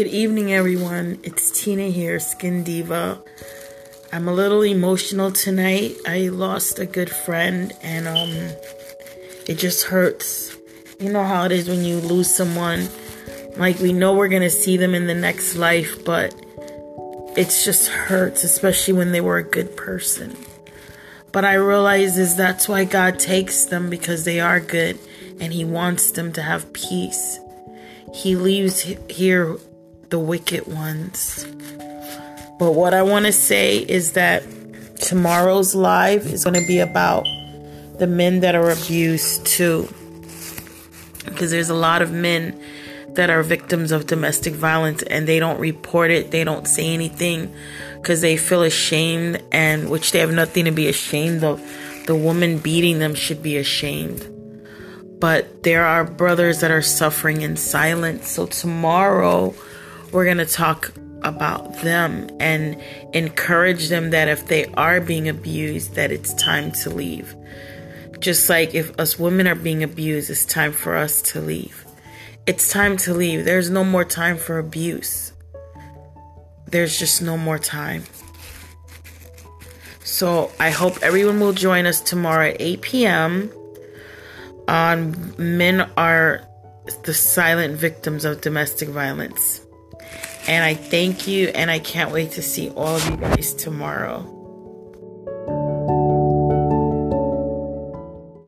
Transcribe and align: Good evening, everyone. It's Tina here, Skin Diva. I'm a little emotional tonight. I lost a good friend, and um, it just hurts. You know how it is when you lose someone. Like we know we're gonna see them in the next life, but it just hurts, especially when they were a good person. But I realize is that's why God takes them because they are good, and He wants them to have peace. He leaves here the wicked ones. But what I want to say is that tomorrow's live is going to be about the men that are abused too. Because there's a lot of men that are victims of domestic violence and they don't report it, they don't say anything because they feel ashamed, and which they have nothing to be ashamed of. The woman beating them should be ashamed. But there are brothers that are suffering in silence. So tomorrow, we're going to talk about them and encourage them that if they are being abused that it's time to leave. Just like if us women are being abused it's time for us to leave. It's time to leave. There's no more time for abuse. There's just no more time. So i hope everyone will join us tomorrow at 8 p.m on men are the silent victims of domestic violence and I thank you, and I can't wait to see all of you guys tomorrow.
Good 0.00 0.14
evening, 0.14 0.50
everyone. 0.50 1.18
It's 1.24 1.50
Tina 1.50 1.88
here, 1.88 2.18
Skin 2.20 2.64
Diva. 2.64 3.22
I'm 4.10 4.28
a 4.28 4.32
little 4.32 4.62
emotional 4.62 5.30
tonight. 5.30 5.94
I 6.06 6.28
lost 6.28 6.78
a 6.78 6.86
good 6.86 7.10
friend, 7.10 7.70
and 7.82 8.08
um, 8.08 8.30
it 9.46 9.58
just 9.58 9.84
hurts. 9.84 10.56
You 10.98 11.12
know 11.12 11.24
how 11.24 11.44
it 11.44 11.52
is 11.52 11.68
when 11.68 11.84
you 11.84 11.98
lose 11.98 12.34
someone. 12.34 12.88
Like 13.58 13.78
we 13.78 13.92
know 13.92 14.14
we're 14.14 14.28
gonna 14.28 14.48
see 14.48 14.78
them 14.78 14.94
in 14.94 15.06
the 15.06 15.14
next 15.14 15.56
life, 15.56 16.02
but 16.02 16.34
it 17.36 17.54
just 17.62 17.88
hurts, 17.88 18.42
especially 18.42 18.94
when 18.94 19.12
they 19.12 19.20
were 19.20 19.36
a 19.36 19.44
good 19.44 19.76
person. 19.76 20.34
But 21.30 21.44
I 21.44 21.56
realize 21.56 22.16
is 22.16 22.36
that's 22.36 22.70
why 22.70 22.84
God 22.84 23.18
takes 23.18 23.66
them 23.66 23.90
because 23.90 24.24
they 24.24 24.40
are 24.40 24.60
good, 24.60 24.98
and 25.38 25.52
He 25.52 25.66
wants 25.66 26.12
them 26.12 26.32
to 26.32 26.40
have 26.40 26.72
peace. 26.72 27.38
He 28.14 28.34
leaves 28.34 28.80
here 29.10 29.58
the 30.10 30.18
wicked 30.18 30.66
ones. 30.66 31.46
But 32.58 32.72
what 32.72 32.92
I 32.92 33.02
want 33.02 33.26
to 33.26 33.32
say 33.32 33.78
is 33.78 34.12
that 34.12 34.42
tomorrow's 34.96 35.74
live 35.74 36.26
is 36.26 36.44
going 36.44 36.60
to 36.60 36.66
be 36.66 36.78
about 36.78 37.26
the 37.98 38.06
men 38.06 38.40
that 38.40 38.54
are 38.54 38.70
abused 38.70 39.46
too. 39.46 39.88
Because 41.24 41.50
there's 41.50 41.70
a 41.70 41.74
lot 41.74 42.02
of 42.02 42.12
men 42.12 42.60
that 43.14 43.30
are 43.30 43.42
victims 43.42 43.92
of 43.92 44.06
domestic 44.06 44.54
violence 44.54 45.02
and 45.02 45.26
they 45.26 45.38
don't 45.38 45.58
report 45.58 46.10
it, 46.10 46.30
they 46.30 46.44
don't 46.44 46.66
say 46.66 46.92
anything 46.92 47.52
because 48.00 48.20
they 48.20 48.36
feel 48.36 48.62
ashamed, 48.62 49.42
and 49.52 49.90
which 49.90 50.12
they 50.12 50.20
have 50.20 50.32
nothing 50.32 50.64
to 50.64 50.70
be 50.70 50.88
ashamed 50.88 51.44
of. 51.44 51.60
The 52.06 52.14
woman 52.14 52.58
beating 52.58 52.98
them 52.98 53.14
should 53.14 53.42
be 53.42 53.58
ashamed. 53.58 54.26
But 55.20 55.64
there 55.64 55.84
are 55.84 56.02
brothers 56.02 56.60
that 56.60 56.70
are 56.70 56.80
suffering 56.80 57.42
in 57.42 57.56
silence. 57.56 58.28
So 58.28 58.46
tomorrow, 58.46 59.54
we're 60.12 60.24
going 60.24 60.38
to 60.38 60.46
talk 60.46 60.92
about 61.22 61.80
them 61.82 62.28
and 62.40 62.80
encourage 63.12 63.88
them 63.88 64.10
that 64.10 64.28
if 64.28 64.46
they 64.46 64.66
are 64.74 65.00
being 65.00 65.28
abused 65.28 65.94
that 65.94 66.10
it's 66.10 66.34
time 66.34 66.72
to 66.72 66.90
leave. 66.90 67.34
Just 68.18 68.48
like 68.48 68.74
if 68.74 68.98
us 68.98 69.18
women 69.18 69.46
are 69.46 69.54
being 69.54 69.82
abused 69.82 70.30
it's 70.30 70.44
time 70.44 70.72
for 70.72 70.96
us 70.96 71.22
to 71.22 71.40
leave. 71.40 71.86
It's 72.46 72.70
time 72.70 72.96
to 72.98 73.14
leave. 73.14 73.44
There's 73.44 73.70
no 73.70 73.84
more 73.84 74.04
time 74.04 74.36
for 74.36 74.58
abuse. 74.58 75.32
There's 76.66 76.98
just 76.98 77.22
no 77.22 77.36
more 77.36 77.58
time. 77.58 78.04
So 80.04 80.50
i 80.58 80.70
hope 80.70 81.02
everyone 81.02 81.40
will 81.40 81.52
join 81.52 81.86
us 81.86 82.00
tomorrow 82.00 82.48
at 82.50 82.56
8 82.60 82.82
p.m 82.82 83.52
on 84.68 85.34
men 85.38 85.90
are 85.96 86.46
the 87.04 87.14
silent 87.14 87.76
victims 87.76 88.24
of 88.24 88.40
domestic 88.40 88.88
violence 88.88 89.60
and 90.50 90.64
I 90.64 90.74
thank 90.74 91.28
you, 91.28 91.46
and 91.54 91.70
I 91.70 91.78
can't 91.78 92.10
wait 92.10 92.32
to 92.32 92.42
see 92.42 92.70
all 92.70 92.96
of 92.96 93.08
you 93.08 93.16
guys 93.16 93.54
tomorrow. 93.54 94.39